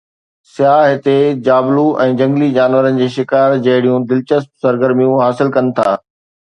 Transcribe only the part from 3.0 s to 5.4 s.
جي شڪار جهڙيون دلچسپ سرگرميون